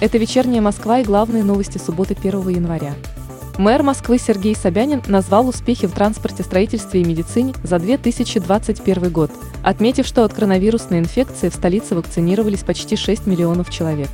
[0.00, 2.94] Это вечерняя Москва и главные новости субботы 1 января.
[3.58, 9.30] Мэр Москвы Сергей Собянин назвал успехи в транспорте, строительстве и медицине за 2021 год,
[9.62, 14.08] отметив, что от коронавирусной инфекции в столице вакцинировались почти 6 миллионов человек.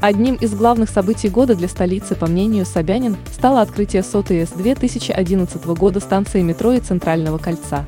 [0.00, 5.64] Одним из главных событий года для столицы, по мнению Собянин, стало открытие сотой с 2011
[5.66, 7.86] года станции метро и Центрального кольца.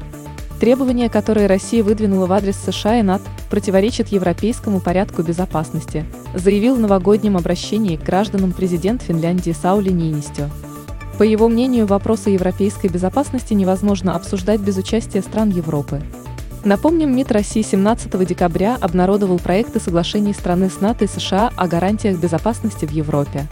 [0.60, 6.80] Требования, которые Россия выдвинула в адрес США и НАТО, противоречат европейскому порядку безопасности, заявил в
[6.80, 10.48] новогоднем обращении к гражданам президент Финляндии Саули Нинистё.
[11.18, 16.02] По его мнению, вопросы европейской безопасности невозможно обсуждать без участия стран Европы.
[16.64, 22.18] Напомним, МИД России 17 декабря обнародовал проекты соглашений страны с НАТО и США о гарантиях
[22.18, 23.46] безопасности в Европе.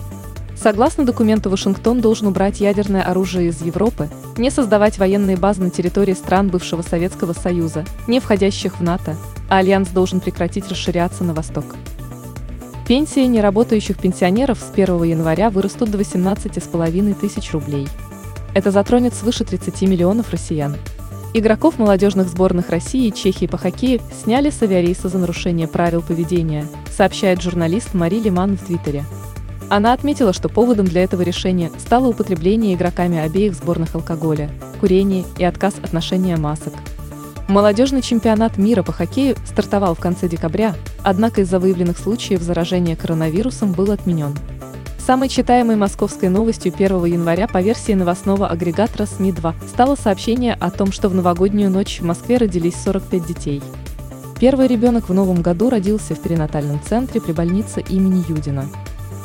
[0.62, 6.12] Согласно документу, Вашингтон должен убрать ядерное оружие из Европы, не создавать военные базы на территории
[6.12, 9.16] стран бывшего Советского Союза, не входящих в НАТО,
[9.48, 11.64] а Альянс должен прекратить расширяться на восток.
[12.86, 17.88] Пенсии неработающих пенсионеров с 1 января вырастут до 18,5 тысяч рублей.
[18.54, 20.76] Это затронет свыше 30 миллионов россиян.
[21.34, 26.69] Игроков молодежных сборных России и Чехии по хоккею сняли с авиарейса за нарушение правил поведения,
[26.97, 29.04] сообщает журналист Мари Лиман в Твиттере.
[29.73, 35.45] Она отметила, что поводом для этого решения стало употребление игроками обеих сборных алкоголя, курение и
[35.45, 36.75] отказ от ношения масок.
[37.48, 43.73] Молодежный чемпионат мира по хоккею стартовал в конце декабря, однако из-за выявленных случаев заражения коронавирусом
[43.73, 44.37] был отменен.
[44.98, 50.93] Самой читаемой московской новостью 1 января по версии новостного агрегатора СМИ-2 стало сообщение о том,
[50.93, 53.62] что в новогоднюю ночь в Москве родились 45 детей.
[54.39, 58.69] Первый ребенок в новом году родился в перинатальном центре при больнице имени Юдина.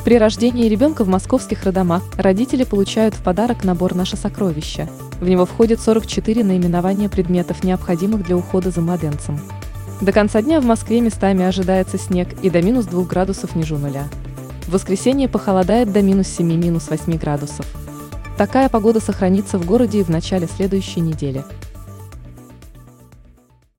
[0.08, 4.88] При рождении ребенка в московских роддомах родители получают в подарок набор «Наше сокровище».
[5.20, 9.38] В него входит 44 наименования предметов, необходимых для ухода за младенцем.
[10.00, 14.08] До конца дня в Москве местами ожидается снег и до минус 2 градусов ниже нуля.
[14.62, 17.66] В воскресенье похолодает до минус 7 минус 8 градусов.
[18.38, 21.44] Такая погода сохранится в городе и в начале следующей недели.